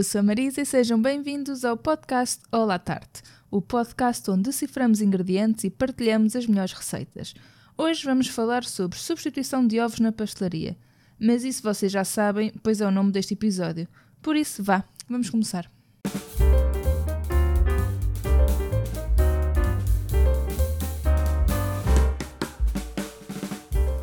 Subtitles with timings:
[0.00, 5.02] Eu sou a Marisa e sejam bem-vindos ao podcast Olá Tarte, o podcast onde deciframos
[5.02, 7.34] ingredientes e partilhamos as melhores receitas.
[7.76, 10.74] Hoje vamos falar sobre substituição de ovos na pastelaria,
[11.18, 13.86] mas isso vocês já sabem, pois é o nome deste episódio.
[14.22, 15.70] Por isso, vá, vamos começar.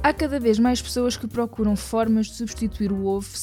[0.03, 3.35] Há cada vez mais pessoas que procuram formas de substituir o ovo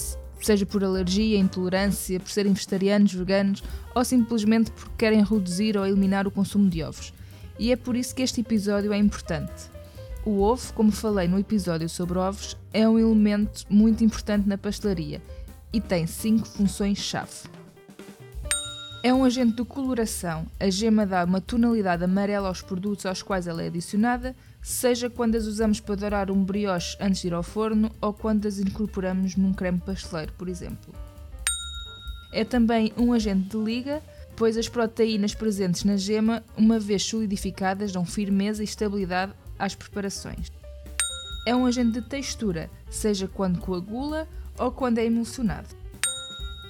[0.45, 3.62] seja por alergia, intolerância, por serem vegetarianos, veganos
[3.95, 7.12] ou simplesmente porque querem reduzir ou eliminar o consumo de ovos.
[7.59, 9.70] E é por isso que este episódio é importante.
[10.25, 15.23] O ovo, como falei no episódio sobre ovos, é um elemento muito importante na pastelaria
[15.73, 17.48] e tem cinco funções-chave.
[19.03, 20.47] É um agente de coloração.
[20.59, 24.34] A gema dá uma tonalidade amarela aos produtos aos quais ela é adicionada,
[24.65, 28.48] seja quando as usamos para dourar um brioche antes de ir ao forno ou quando
[28.48, 30.95] as incorporamos num creme pasteleiro, por exemplo.
[32.33, 34.03] É também um agente de liga,
[34.34, 40.51] pois as proteínas presentes na gema, uma vez solidificadas, dão firmeza e estabilidade às preparações.
[41.47, 44.27] É um agente de textura, seja quando coagula
[44.59, 45.69] ou quando é emulsionado.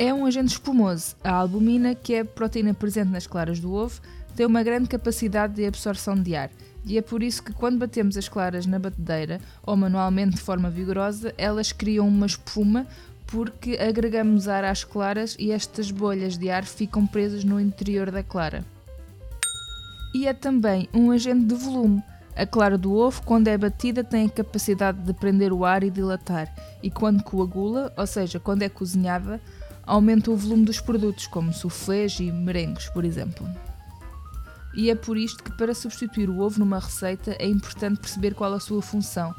[0.01, 1.14] É um agente espumoso.
[1.23, 4.01] A albumina, que é a proteína presente nas claras do ovo,
[4.34, 6.51] tem uma grande capacidade de absorção de ar,
[6.86, 10.68] e é por isso que quando batemos as claras na batedeira ou manualmente de forma
[10.68, 12.86] vigorosa, elas criam uma espuma
[13.27, 18.22] porque agregamos ar às claras e estas bolhas de ar ficam presas no interior da
[18.22, 18.64] clara.
[20.14, 22.02] E é também um agente de volume.
[22.36, 25.90] A clara do ovo, quando é batida, tem a capacidade de prender o ar e
[25.90, 29.40] dilatar, e quando coagula, ou seja, quando é cozinhada,
[29.86, 33.48] aumenta o volume dos produtos, como soufflés e merengues, por exemplo.
[34.77, 38.52] E é por isto que, para substituir o ovo numa receita, é importante perceber qual
[38.52, 39.35] a sua função,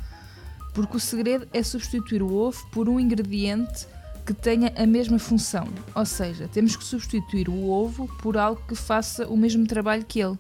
[0.74, 3.86] porque o segredo é substituir o ovo por um ingrediente
[4.26, 8.76] que tenha a mesma função, ou seja, temos que substituir o ovo por algo que
[8.76, 10.38] faça o mesmo trabalho que ele.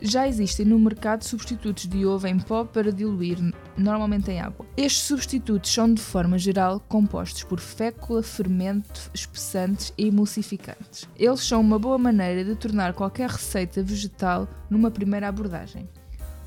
[0.00, 3.38] Já existem no mercado substitutos de ovo em pó para diluir,
[3.76, 4.66] normalmente em água.
[4.76, 11.08] Estes substitutos são, de forma geral, compostos por fécula, fermento, espessantes e emulsificantes.
[11.16, 15.88] Eles são uma boa maneira de tornar qualquer receita vegetal numa primeira abordagem.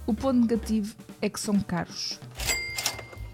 [0.05, 2.19] O ponto negativo é que são caros.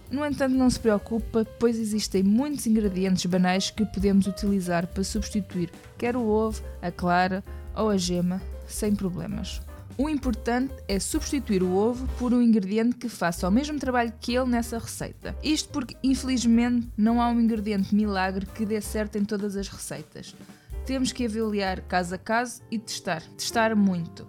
[0.10, 5.72] No entanto, não se preocupa, pois existem muitos ingredientes banais que podemos utilizar para substituir
[5.98, 7.44] quer o ovo, a clara
[7.76, 9.60] ou a gema, sem problemas.
[9.96, 14.36] O importante é substituir o ovo por um ingrediente que faça o mesmo trabalho que
[14.36, 15.36] ele nessa receita.
[15.44, 20.36] Isto porque, infelizmente, não há um ingrediente milagre que dê certo em todas as receitas.
[20.84, 23.22] Temos que avaliar caso a caso e testar.
[23.38, 24.28] Testar muito.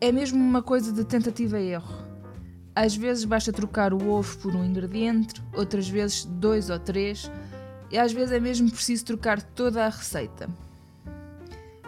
[0.00, 2.02] É mesmo uma coisa de tentativa e erro.
[2.74, 7.30] Às vezes basta trocar o ovo por um ingrediente, outras vezes dois ou três,
[7.90, 10.48] e às vezes é mesmo preciso trocar toda a receita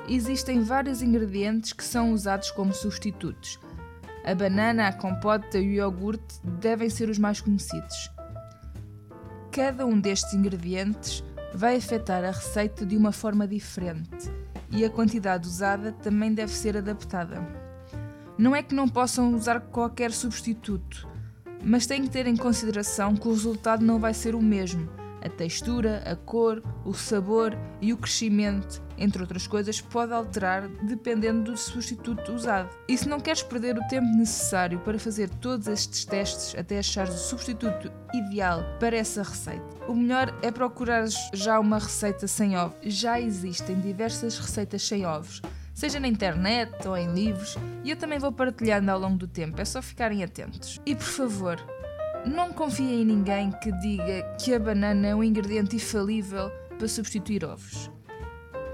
[0.08, 3.58] existem vários ingredientes que são usados como substitutos.
[4.24, 8.10] A banana, a compota e o iogurte devem ser os mais conhecidos.
[9.52, 11.24] Cada um destes ingredientes
[11.54, 14.30] vai afetar a receita de uma forma diferente
[14.70, 17.40] e a quantidade usada também deve ser adaptada.
[18.36, 21.08] Não é que não possam usar qualquer substituto,
[21.64, 24.88] mas têm que ter em consideração que o resultado não vai ser o mesmo
[25.26, 31.52] a textura, a cor, o sabor e o crescimento, entre outras coisas, pode alterar dependendo
[31.52, 32.70] do substituto usado.
[32.88, 37.14] E se não queres perder o tempo necessário para fazer todos estes testes até achares
[37.14, 42.76] o substituto ideal para essa receita, o melhor é procurar já uma receita sem ovos.
[42.82, 45.42] Já existem diversas receitas sem ovos
[45.76, 47.54] seja na internet ou em livros,
[47.84, 50.80] e eu também vou partilhando ao longo do tempo, é só ficarem atentos.
[50.86, 51.58] E por favor,
[52.24, 57.44] não confia em ninguém que diga que a banana é um ingrediente infalível para substituir
[57.44, 57.90] ovos.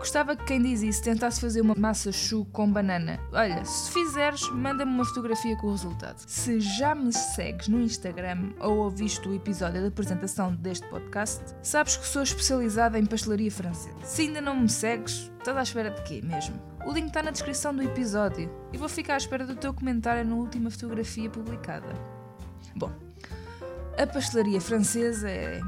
[0.02, 3.20] Gostava que quem diz isso tentasse fazer uma massa chu com banana.
[3.32, 6.18] Olha, se fizeres, manda-me uma fotografia com o resultado.
[6.26, 11.96] Se já me segues no Instagram ou ouviste o episódio da apresentação deste podcast, sabes
[11.96, 13.94] que sou especializada em pastelaria francesa.
[14.02, 16.60] Se ainda não me segues, estás à espera de quê mesmo?
[16.84, 20.28] O link está na descrição do episódio e vou ficar à espera do teu comentário
[20.28, 21.94] na última fotografia publicada.
[22.74, 22.90] Bom,
[23.96, 25.60] a pastelaria francesa é,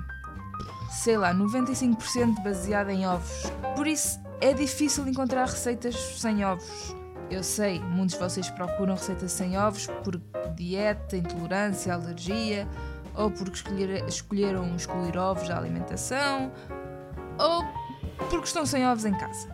[0.91, 3.45] sei lá, 95% baseada em ovos.
[3.77, 6.95] Por isso é difícil encontrar receitas sem ovos.
[7.31, 10.21] Eu sei, muitos de vocês procuram receitas sem ovos por
[10.55, 12.69] dieta, intolerância, alergia,
[13.15, 16.53] ou porque escolher, escolheram excluir ovos da alimentação,
[17.39, 17.65] ou
[18.29, 19.49] porque estão sem ovos em casa.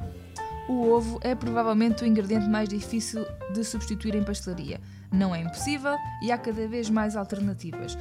[0.68, 4.80] O ovo é provavelmente o ingrediente mais difícil de substituir em pastelaria.
[5.12, 7.96] Não é impossível e há cada vez mais alternativas,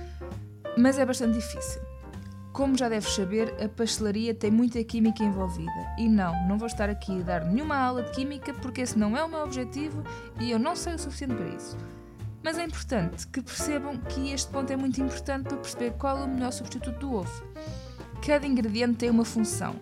[0.75, 1.88] mas é bastante difícil.
[2.59, 5.95] Como já deves saber, a pastelaria tem muita química envolvida.
[5.97, 9.15] E não, não vou estar aqui a dar nenhuma aula de química porque esse não
[9.15, 10.03] é o meu objetivo
[10.41, 11.77] e eu não sei o suficiente para isso.
[12.43, 16.25] Mas é importante que percebam que este ponto é muito importante para perceber qual é
[16.25, 17.43] o melhor substituto do ovo.
[18.27, 19.77] Cada ingrediente tem uma função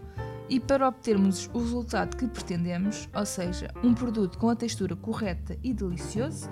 [0.47, 5.57] e para obtermos o resultado que pretendemos, ou seja, um produto com a textura correta
[5.63, 6.47] e delicioso,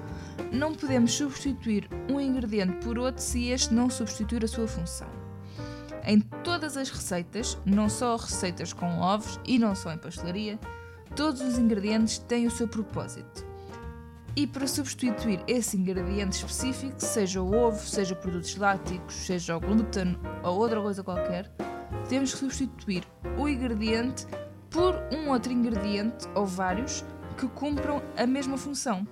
[0.52, 5.25] não podemos substituir um ingrediente por outro se este não substituir a sua função.
[6.08, 10.60] Em todas as receitas, não só receitas com ovos e não só em pastelaria,
[11.16, 13.46] todos os ingredientes têm o seu propósito.
[14.36, 20.18] E para substituir esse ingrediente específico, seja o ovo, seja produtos lácticos, seja o glúten
[20.44, 21.50] ou outra coisa qualquer,
[22.08, 23.04] temos que substituir
[23.38, 24.28] o ingrediente
[24.70, 27.04] por um outro ingrediente ou vários
[27.38, 29.08] que cumpram a mesma função.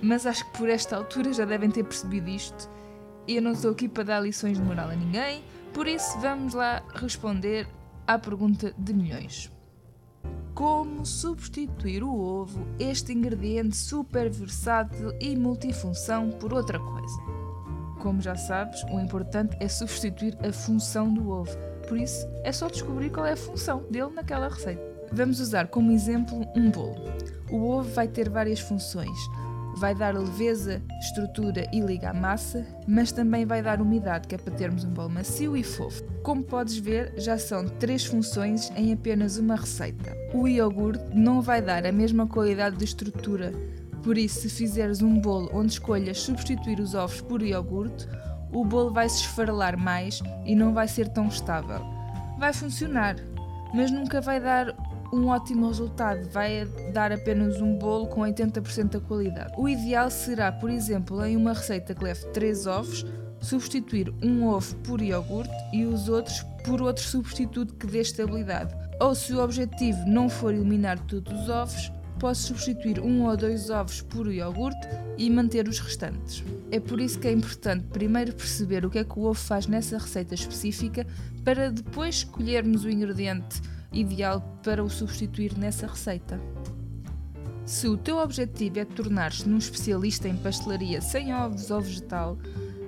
[0.00, 2.70] Mas acho que por esta altura já devem ter percebido isto.
[3.32, 6.82] Eu não estou aqui para dar lições de moral a ninguém, por isso vamos lá
[6.92, 7.68] responder
[8.04, 9.52] à pergunta de milhões.
[10.52, 17.20] Como substituir o ovo, este ingrediente super versátil e multifunção, por outra coisa?
[18.00, 21.56] Como já sabes, o importante é substituir a função do ovo.
[21.86, 24.82] Por isso, é só descobrir qual é a função dele naquela receita.
[25.12, 26.96] Vamos usar como exemplo um bolo.
[27.48, 29.16] O ovo vai ter várias funções.
[29.80, 34.38] Vai dar leveza, estrutura e liga à massa, mas também vai dar umidade, que é
[34.38, 36.04] para termos um bolo macio e fofo.
[36.22, 40.14] Como podes ver, já são três funções em apenas uma receita.
[40.34, 43.54] O iogurte não vai dar a mesma qualidade de estrutura,
[44.02, 48.06] por isso, se fizeres um bolo onde escolhas substituir os ovos por iogurte,
[48.52, 51.80] o bolo vai se esfarelar mais e não vai ser tão estável.
[52.38, 53.16] Vai funcionar,
[53.74, 54.74] mas nunca vai dar
[55.12, 59.52] um ótimo resultado, vai dar apenas um bolo com 80% da qualidade.
[59.58, 63.04] O ideal será, por exemplo, em uma receita que leve 3 ovos,
[63.40, 68.74] substituir um ovo por iogurte e os outros por outro substituto que dê estabilidade.
[69.00, 73.70] Ou se o objetivo não for eliminar todos os ovos, posso substituir um ou dois
[73.70, 74.86] ovos por iogurte
[75.16, 76.44] e manter os restantes.
[76.70, 79.66] É por isso que é importante primeiro perceber o que é que o ovo faz
[79.66, 81.06] nessa receita específica
[81.42, 86.40] para depois escolhermos o ingrediente ideal para o substituir nessa receita.
[87.64, 92.38] Se o teu objetivo é tornar-te num especialista em pastelaria sem ovos ou vegetal,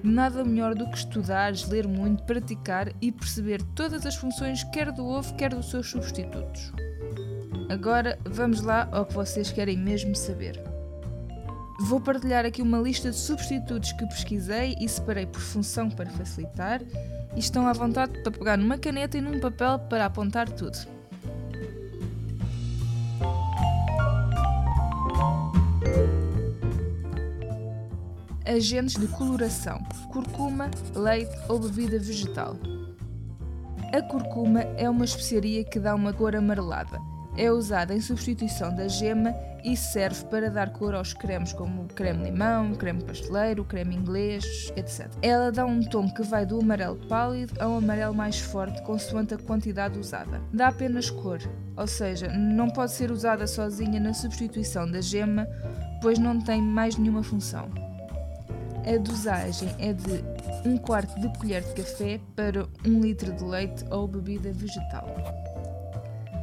[0.02, 5.06] nada melhor do que estudares, ler muito, praticar e perceber todas as funções quer do
[5.06, 6.72] ovo, quer dos seus substitutos.
[7.68, 10.71] Agora vamos lá ao que vocês querem mesmo saber.
[11.82, 16.80] Vou partilhar aqui uma lista de substitutos que pesquisei e separei por função para facilitar
[17.34, 20.78] e estão à vontade para pegar numa caneta e num papel para apontar tudo.
[28.46, 29.82] Agentes de coloração:
[30.12, 32.56] curcuma, leite ou bebida vegetal.
[33.92, 37.00] A curcuma é uma especiaria que dá uma cor amarelada
[37.36, 39.34] é usada em substituição da gema
[39.64, 45.08] e serve para dar cor aos cremes como creme limão, creme pasteleiro, creme inglês, etc.
[45.22, 49.34] Ela dá um tom que vai do amarelo pálido a um amarelo mais forte consoante
[49.34, 50.40] a quantidade usada.
[50.52, 51.38] Dá apenas cor,
[51.76, 55.46] ou seja, não pode ser usada sozinha na substituição da gema,
[56.00, 57.68] pois não tem mais nenhuma função.
[58.84, 60.24] A dosagem é de
[60.68, 65.06] 1 quarto de colher de café para 1 litro de leite ou bebida vegetal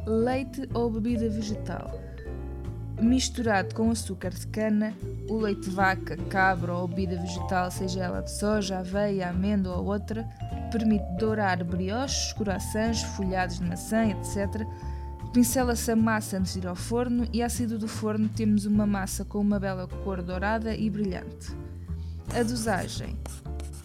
[0.06, 2.09] leite ou bebida vegetal.
[3.00, 4.94] Misturado com açúcar de cana,
[5.26, 9.86] o leite de vaca, cabra ou bebida vegetal, seja ela de soja, aveia, amêndoa ou
[9.86, 10.28] outra,
[10.70, 14.66] permite dourar brioches, corações, folhados de maçã, etc.
[15.32, 19.24] Pincela-se a massa antes de ir ao forno e, saída do forno, temos uma massa
[19.24, 21.56] com uma bela cor dourada e brilhante.
[22.38, 23.16] A dosagem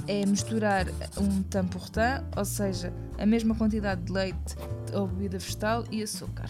[0.07, 4.55] é misturar um tampurtã, ou seja, a mesma quantidade de leite
[4.93, 6.49] ou bebida vegetal e açúcar.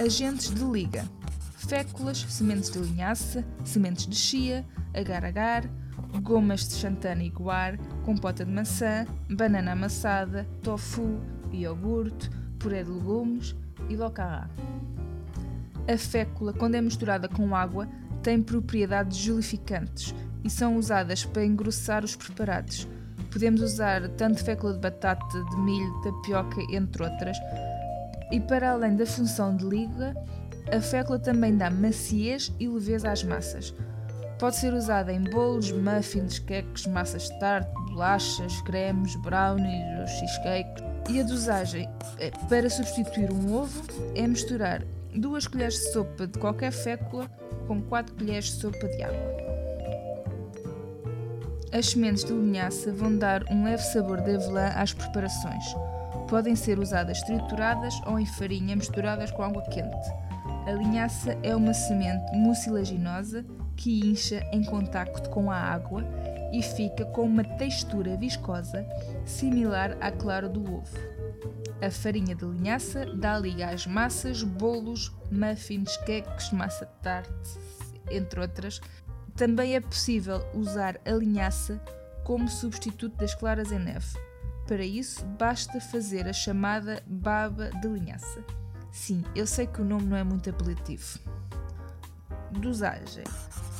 [0.00, 1.04] Agentes de liga:
[1.58, 4.64] féculas, sementes de linhaça, sementes de chia,
[4.94, 5.68] agar-agar,
[6.22, 11.20] gomas de xantana e guar, compota de maçã, banana amassada, tofu,
[11.52, 13.54] iogurte, puré de legumes
[13.90, 14.48] e locará.
[15.86, 17.86] A fécula, quando é misturada com água,
[18.22, 22.88] tem propriedades gelificantes e são usadas para engrossar os preparados.
[23.30, 27.36] Podemos usar tanto fécula de batata, de milho, tapioca, entre outras.
[28.30, 30.14] E para além da função de liga,
[30.72, 33.74] a fécula também dá maciez e leveza às massas.
[34.38, 40.82] Pode ser usada em bolos, muffins, queques, massas de tarte, bolachas, cremes, brownies, cheesecake.
[41.10, 43.82] E a dosagem é, para substituir um ovo
[44.14, 44.82] é misturar
[45.14, 47.28] duas colheres de sopa de qualquer fécula
[47.66, 49.40] com 4 colheres de sopa de água.
[51.72, 55.64] As sementes de linhaça vão dar um leve sabor de avelã às preparações.
[56.30, 60.08] Podem ser usadas trituradas ou em farinha misturadas com água quente.
[60.64, 63.44] A linhaça é uma semente mucilaginosa
[63.76, 66.04] que incha em contacto com a água
[66.52, 68.86] e fica com uma textura viscosa
[69.24, 70.96] similar à clara do ovo.
[71.82, 77.58] A farinha de linhaça dá liga às massas, bolos, muffins, queques, massa tarte,
[78.08, 78.80] entre outras.
[79.34, 81.80] Também é possível usar a linhaça
[82.22, 84.29] como substituto das claras em neve.
[84.70, 88.44] Para isso, basta fazer a chamada baba de linhaça.
[88.92, 91.18] Sim, eu sei que o nome não é muito apelativo.
[92.52, 93.24] Dosagem: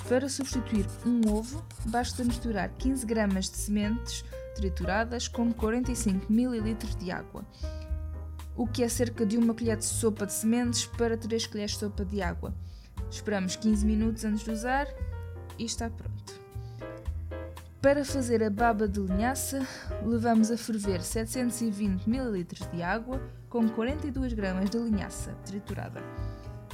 [0.09, 4.25] Para substituir um ovo, basta misturar 15 gramas de sementes
[4.56, 7.47] trituradas com 45 ml de água,
[8.56, 11.78] o que é cerca de uma colher de sopa de sementes para 3 colheres de
[11.78, 12.52] sopa de água.
[13.09, 14.88] Esperamos 15 minutos antes de usar
[15.56, 16.19] e está pronto.
[17.82, 19.66] Para fazer a baba de linhaça,
[20.04, 23.18] levamos a ferver 720 ml de água
[23.49, 26.02] com 42 gramas de linhaça triturada.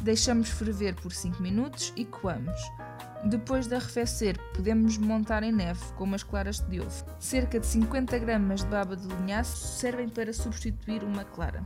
[0.01, 2.61] Deixamos ferver por 5 minutos e coamos.
[3.25, 7.05] Depois de arrefecer, podemos montar em neve com umas claras de ovo.
[7.21, 11.65] Cerca de 50 gramas de baba de linhaça servem para substituir uma clara.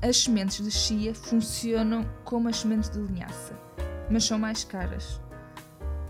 [0.00, 3.54] As sementes de chia funcionam como as sementes de linhaça,
[4.10, 5.20] mas são mais caras.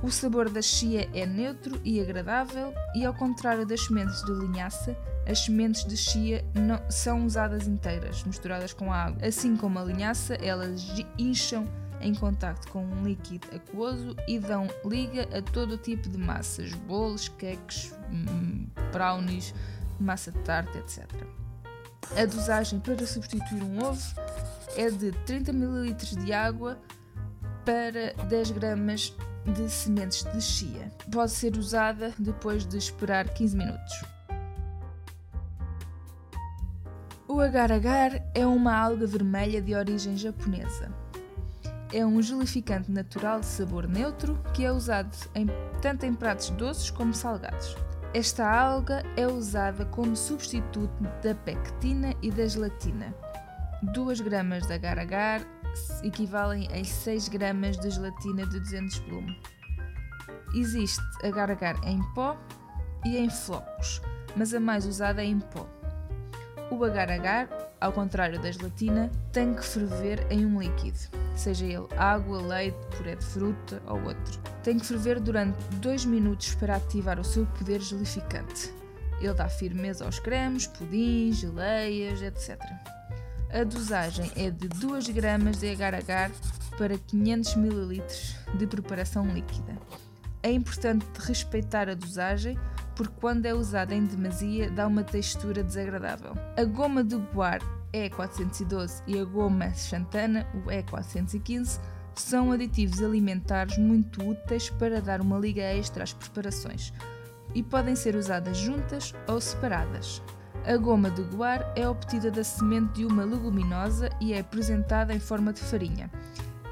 [0.03, 4.97] O sabor da chia é neutro e agradável, e ao contrário das sementes de linhaça,
[5.29, 9.25] as sementes de chia não, são usadas inteiras, misturadas com água.
[9.25, 10.85] Assim como a linhaça, elas
[11.17, 11.69] incham
[12.01, 17.29] em contacto com um líquido aquoso e dão liga a todo tipo de massas, bolos,
[17.29, 19.55] queques, hum, brownies,
[20.01, 21.09] massa de tarte, etc.
[22.17, 24.03] A dosagem para substituir um ovo
[24.77, 26.77] é de 30 ml de água
[27.65, 30.91] para 10 gramas de sementes de chia.
[31.11, 34.05] Pode ser usada depois de esperar 15 minutos.
[37.27, 40.93] O agar-agar é uma alga vermelha de origem japonesa.
[41.93, 45.47] É um gelificante natural de sabor neutro que é usado em,
[45.81, 47.77] tanto em pratos doces como salgados.
[48.15, 53.15] Esta alga é usada como substituto da pectina e da gelatina.
[53.83, 55.41] 2 gramas de agar-agar
[56.02, 59.41] equivalem a 6 gramas de gelatina de 200 volume.
[60.55, 62.37] Existe agar-agar em pó
[63.05, 64.00] e em flocos,
[64.37, 65.67] mas a mais usada é em pó.
[66.71, 67.49] O agar-agar,
[67.81, 70.99] ao contrário da gelatina, tem que ferver em um líquido,
[71.35, 74.41] seja ele água, leite, puré de fruta ou outro.
[74.62, 78.73] Tem que ferver durante 2 minutos para ativar o seu poder gelificante.
[79.21, 82.59] Ele dá firmeza aos cremes, pudins, geleias, etc.
[83.53, 86.31] A dosagem é de 2 gramas de agar-agar
[86.79, 88.03] para 500 ml
[88.55, 89.77] de preparação líquida.
[90.43, 92.59] É importante respeitar a dosagem
[92.97, 96.33] porque quando é usada em demasia dá uma textura desagradável.
[96.57, 97.61] A goma de guar
[97.93, 101.79] E412 e a goma xantana, o E415,
[102.15, 106.93] são aditivos alimentares muito úteis para dar uma liga extra às preparações
[107.55, 110.23] e podem ser usadas juntas ou separadas.
[110.64, 115.19] A goma de guar é obtida da semente de uma leguminosa e é apresentada em
[115.19, 116.09] forma de farinha.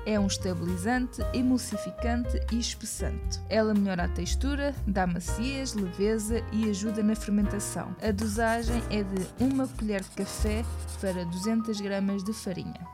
[0.07, 3.41] É um estabilizante, emulsificante e espessante.
[3.49, 7.95] Ela melhora a textura, dá maciez, leveza e ajuda na fermentação.
[8.01, 10.65] A dosagem é de 1 colher de café
[11.01, 12.87] para 200 gramas de farinha.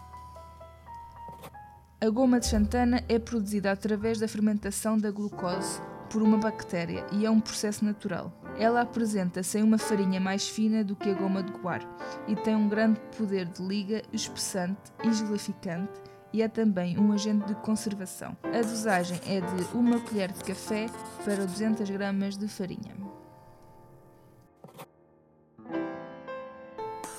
[2.01, 5.79] A goma de xantana é produzida através da fermentação da glucose
[6.11, 8.33] por uma bactéria e é um processo natural.
[8.59, 11.83] Ela apresenta-se em uma farinha mais fina do que a goma de guar
[12.27, 15.93] e tem um grande poder de liga, espessante e gelificante
[16.33, 18.37] e é também um agente de conservação.
[18.43, 20.87] A dosagem é de 1 colher de café
[21.25, 22.95] para 200 gramas de farinha.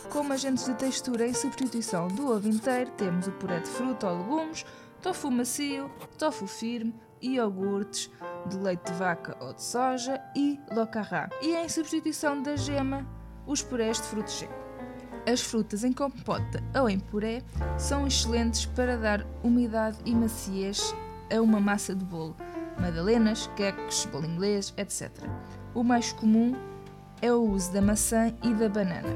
[0.09, 4.17] Como agentes de textura em substituição do ovo inteiro, temos o puré de fruta ou
[4.17, 4.65] legumes,
[5.01, 8.09] tofu macio, tofu firme, iogurtes
[8.47, 11.29] de leite de vaca ou de soja e locarrá.
[11.41, 13.05] E em substituição da gema,
[13.45, 14.67] os purés de frutos secos.
[15.31, 17.41] As frutas em compota ou em puré
[17.77, 20.95] são excelentes para dar umidade e maciez
[21.29, 22.33] a uma massa de bolo,
[22.79, 25.11] madalenas, queques, bolo inglês, etc.
[25.73, 26.55] O mais comum
[27.21, 29.09] é o uso da maçã e da banana.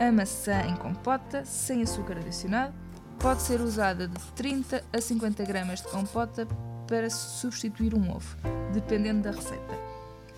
[0.00, 2.74] A maçã em compota, sem açúcar adicionado,
[3.18, 6.46] pode ser usada de 30 a 50 gramas de compota
[6.86, 8.36] para substituir um ovo,
[8.72, 9.78] dependendo da receita.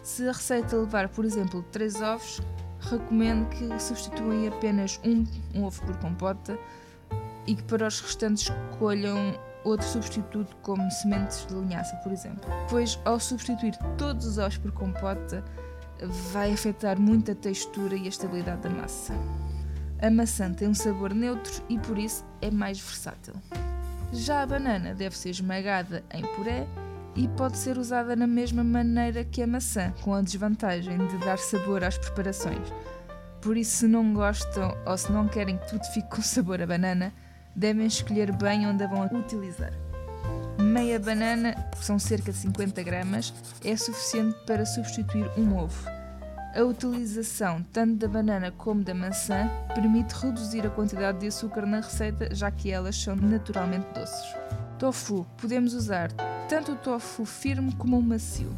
[0.03, 2.41] Se a receita levar, por exemplo, 3 ovos,
[2.81, 5.25] recomendo que substituem apenas um,
[5.55, 6.59] um ovo por compota
[7.47, 12.49] e que para os restantes escolham outro substituto como sementes de linhaça, por exemplo.
[12.71, 15.45] Pois ao substituir todos os ovos por compota,
[16.33, 19.15] vai afetar muito a textura e a estabilidade da massa.
[20.01, 23.35] A maçã tem um sabor neutro e por isso é mais versátil.
[24.13, 26.67] Já a banana deve ser esmagada em puré
[27.15, 31.39] e pode ser usada na mesma maneira que a maçã, com a desvantagem de dar
[31.39, 32.73] sabor às preparações.
[33.41, 36.67] Por isso, se não gostam ou se não querem que tudo fique com sabor a
[36.67, 37.13] banana,
[37.55, 39.73] devem escolher bem onde a vão utilizar.
[40.59, 43.33] Meia banana, que são cerca de 50 gramas,
[43.65, 45.98] é suficiente para substituir um ovo.
[46.55, 51.81] A utilização tanto da banana como da maçã permite reduzir a quantidade de açúcar na
[51.81, 54.35] receita, já que elas são naturalmente doces.
[54.79, 55.27] Tofu.
[55.37, 56.11] Podemos usar
[56.49, 58.51] tanto o tofu firme como o macio.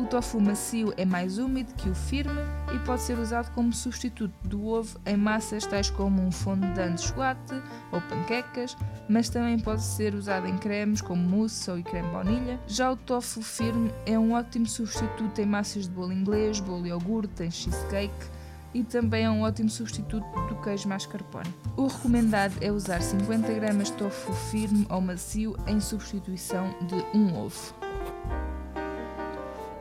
[0.00, 2.40] O tofu macio é mais úmido que o firme
[2.74, 7.02] e pode ser usado como substituto do ovo em massas tais como um fondant de
[7.02, 8.74] chocolate ou panquecas,
[9.10, 12.58] mas também pode ser usado em cremes como mousse ou creme baunilha.
[12.66, 17.42] Já o tofu firme é um ótimo substituto em massas de bolo inglês, bolo iogurte,
[17.42, 18.26] em cheesecake
[18.72, 21.54] e também é um ótimo substituto do queijo mascarpone.
[21.76, 27.38] O recomendado é usar 50 gramas de tofu firme ou macio em substituição de um
[27.38, 27.89] ovo.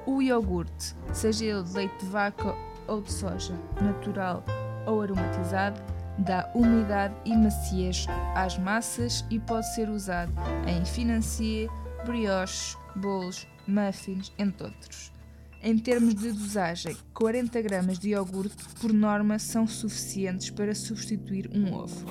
[0.09, 2.55] O iogurte, seja ele de leite de vaca
[2.87, 4.43] ou de soja, natural
[4.87, 5.79] ou aromatizado,
[6.17, 10.33] dá umidade e maciez às massas e pode ser usado
[10.67, 11.69] em financier,
[12.07, 15.13] brioches, bolos, muffins, entre outros.
[15.61, 21.71] Em termos de dosagem, 40 gramas de iogurte por norma são suficientes para substituir um
[21.71, 22.07] ovo.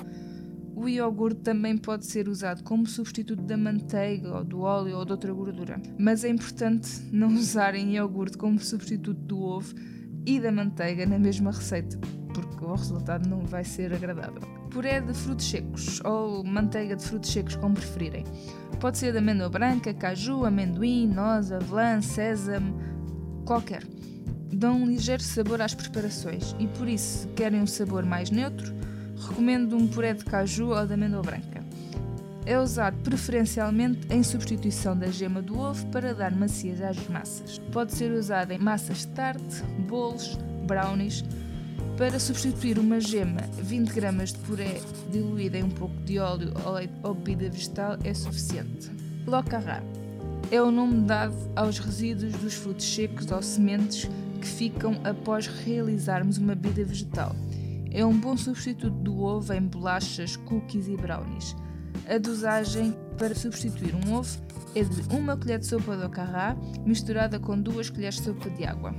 [0.79, 5.11] O iogurte também pode ser usado como substituto da manteiga ou do óleo ou de
[5.11, 9.75] outra gordura, mas é importante não usarem iogurte como substituto do ovo
[10.25, 11.99] e da manteiga na mesma receita,
[12.33, 14.39] porque o resultado não vai ser agradável.
[14.69, 18.23] Puré de frutos secos ou manteiga de frutos secos, como preferirem.
[18.79, 22.79] Pode ser de amêndoa branca, caju, amendoim, noz, avelã, sésamo,
[23.45, 23.83] qualquer.
[24.53, 28.78] Dão um ligeiro sabor às preparações e por isso, se querem um sabor mais neutro,
[29.19, 31.63] recomendo um puré de caju ou de amêndoa branca.
[32.45, 37.59] É usado preferencialmente em substituição da gema do ovo para dar maciez às massas.
[37.71, 41.23] Pode ser usado em massas de tarte, bolos, brownies.
[41.97, 46.73] Para substituir uma gema, 20 gramas de puré diluída em um pouco de óleo ou
[46.73, 48.89] leite ou bebida vegetal é suficiente.
[49.27, 49.83] Locarra
[50.49, 56.37] é o nome dado aos resíduos dos frutos secos ou sementes que ficam após realizarmos
[56.37, 57.35] uma bebida vegetal.
[57.91, 61.55] É um bom substituto do ovo em bolachas, cookies e brownies.
[62.07, 64.37] A dosagem para substituir um ovo
[64.75, 68.65] é de uma colher de sopa de ocarrá misturada com duas colheres de sopa de
[68.65, 68.93] água.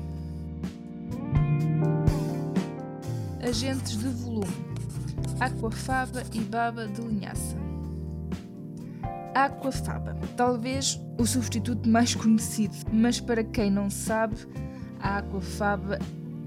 [3.42, 4.46] Agentes de volume:
[5.38, 7.56] aquafaba e baba de linhaça.
[9.34, 14.36] Aquafaba, talvez o substituto mais conhecido, mas para quem não sabe,
[14.98, 15.98] a aquafaba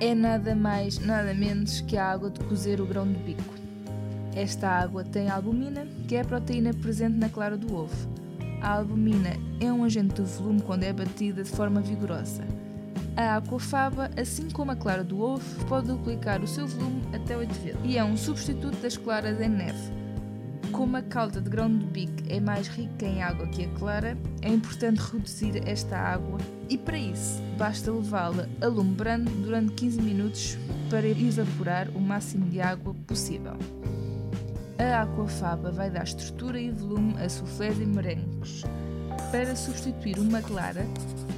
[0.03, 3.53] é nada mais, nada menos que a água de cozer o grão de bico.
[4.35, 8.09] Esta água tem albumina, que é a proteína presente na clara do ovo.
[8.61, 9.29] A albumina
[9.61, 12.43] é um agente de volume quando é batida de forma vigorosa.
[13.15, 17.53] A aquafaba, assim como a clara do ovo, pode duplicar o seu volume até 8
[17.61, 19.93] vezes e é um substituto das claras em neve.
[20.73, 24.17] Como a calda de grão de bico é mais rica em água que a clara,
[24.41, 26.39] é importante reduzir esta água
[26.73, 30.57] e para isso basta levá-la alumbrando durante 15 minutos
[30.89, 33.53] para evaporar o máximo de água possível.
[34.79, 38.63] A aquafaba vai dar estrutura e volume a soufflés e merengues.
[39.31, 40.83] Para substituir uma clara,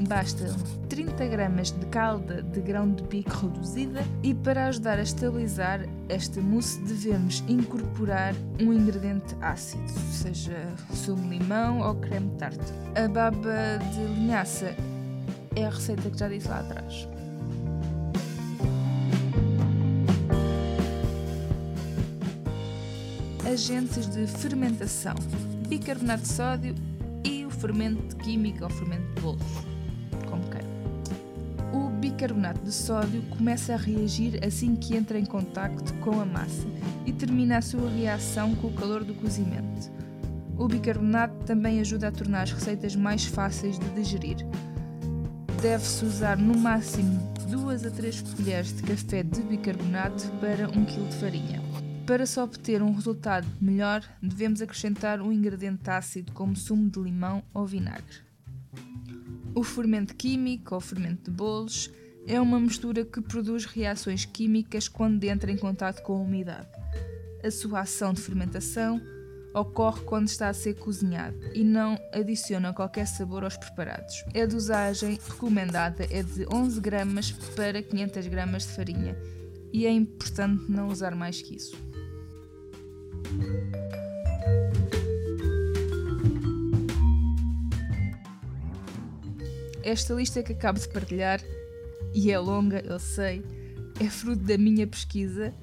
[0.07, 0.55] basta
[0.87, 6.39] 30 gramas de calda de grão de bico reduzida e para ajudar a estabilizar esta
[6.39, 12.73] mousse devemos incorporar um ingrediente ácido, seja sumo de limão ou creme de tarte.
[12.95, 14.73] A baba de linhaça
[15.55, 17.07] é a receita que já disse lá atrás.
[23.45, 25.15] Agentes de fermentação:
[25.67, 26.75] bicarbonato de sódio
[27.65, 29.41] fermento químico ou fermento de bolos,
[30.29, 30.69] como queiram.
[31.73, 36.67] O bicarbonato de sódio começa a reagir assim que entra em contacto com a massa
[37.07, 39.91] e termina a sua reação com o calor do cozimento.
[40.57, 44.37] O bicarbonato também ajuda a tornar as receitas mais fáceis de digerir.
[45.61, 51.09] Deve-se usar no máximo 2 a 3 colheres de café de bicarbonato para 1 kg
[51.09, 51.61] de farinha.
[52.05, 57.41] Para se obter um resultado melhor, devemos acrescentar um ingrediente ácido como sumo de limão
[57.53, 58.17] ou vinagre.
[59.55, 61.89] O fermento químico ou fermento de bolos
[62.27, 66.67] é uma mistura que produz reações químicas quando entra em contato com a umidade.
[67.43, 69.01] A sua ação de fermentação
[69.55, 74.25] ocorre quando está a ser cozinhado e não adiciona qualquer sabor aos preparados.
[74.35, 79.17] A dosagem recomendada é de 11 gramas para 500 gramas de farinha
[79.71, 81.75] e é importante não usar mais que isso.
[89.81, 91.39] Esta lista que acabo de partilhar,
[92.13, 93.43] e é longa, eu sei,
[93.99, 95.53] é fruto da minha pesquisa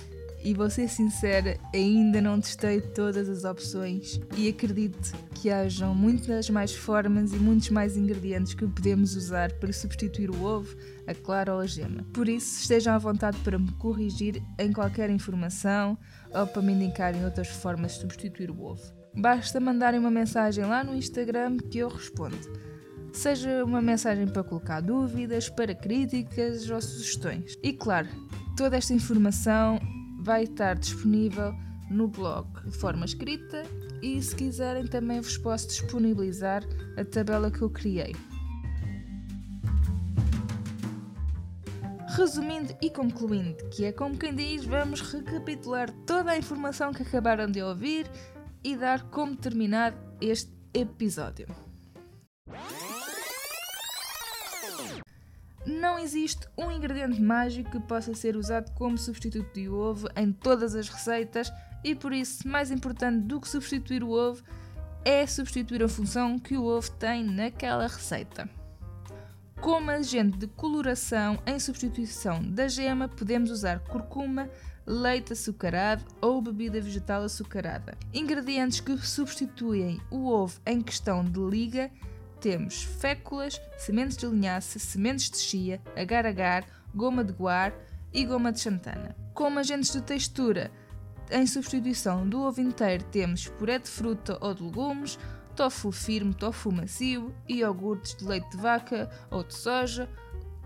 [0.45, 6.51] e vou ser sincera, ainda não testei todas as opções e acredito que hajam muitas
[6.51, 10.77] mais formas e muitos mais ingredientes que podemos usar para substituir o ovo,
[11.07, 12.05] a clara ou a gema.
[12.13, 15.97] Por isso, estejam à vontade para me corrigir em qualquer informação
[16.31, 18.83] ou para me indicarem outras formas de substituir o ovo.
[19.15, 22.39] Basta mandarem uma mensagem lá no Instagram que eu respondo.
[23.13, 27.59] Seja uma mensagem para colocar dúvidas, para críticas ou sugestões.
[27.63, 28.09] E claro,
[28.57, 29.79] toda esta informação
[30.23, 31.53] vai estar disponível
[31.91, 33.65] no blog de forma escrita
[34.01, 36.63] e se quiserem também vos posso disponibilizar
[36.97, 38.15] a tabela que eu criei.
[42.17, 47.51] Resumindo e concluindo, que é como quem diz, vamos recapitular toda a informação que acabaram
[47.51, 48.07] de ouvir
[48.63, 51.47] e dar como terminar este episódio.
[55.83, 60.77] Não existe um ingrediente mágico que possa ser usado como substituto de ovo em todas
[60.77, 64.45] as receitas e por isso, mais importante do que substituir o ovo
[65.05, 68.49] é substituir a função que o ovo tem naquela receita.
[69.61, 74.49] Como agente de coloração em substituição da gema, podemos usar curcuma,
[74.87, 77.99] leite açucarado ou bebida vegetal açucarada.
[78.15, 81.91] Ingredientes que substituem o ovo em questão de liga
[82.43, 87.73] temos féculas, sementes de linhaça, sementes de chia, agar-agar, goma de guar
[88.13, 89.17] e goma de xantana.
[89.33, 90.73] Como agentes de textura,
[91.31, 95.19] em substituição do ovo inteiro temos puré de fruta ou de legumes,
[95.55, 100.09] tofu firme, tofu macio, iogurtes de leite de vaca ou de soja,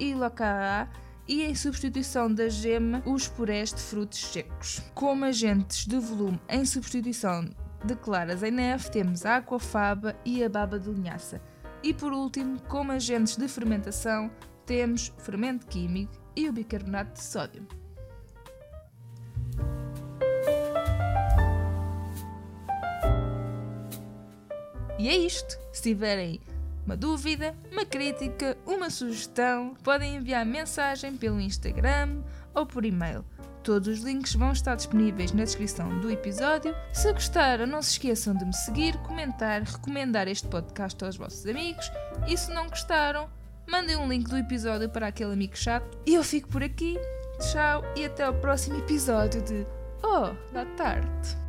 [0.00, 0.88] e locaá,
[1.28, 4.80] e em substituição da gema, os purés de frutos secos.
[4.94, 7.44] Como agentes de volume em substituição
[7.84, 11.40] de claras em neve, temos a aquafaba e a baba de linhaça.
[11.82, 14.30] E por último, como agentes de fermentação,
[14.64, 17.66] temos fermento químico e o bicarbonato de sódio.
[24.98, 25.58] E é isto.
[25.72, 26.40] Se tiverem
[26.84, 32.22] uma dúvida, uma crítica, uma sugestão, podem enviar mensagem pelo Instagram
[32.54, 33.24] ou por e-mail.
[33.66, 36.72] Todos os links vão estar disponíveis na descrição do episódio.
[36.92, 41.90] Se gostaram, não se esqueçam de me seguir, comentar, recomendar este podcast aos vossos amigos.
[42.28, 43.28] E se não gostaram,
[43.68, 45.98] mandem um link do episódio para aquele amigo chato.
[46.06, 46.96] E eu fico por aqui.
[47.40, 49.66] Tchau e até o próximo episódio de
[50.00, 51.45] Oh, da tarde.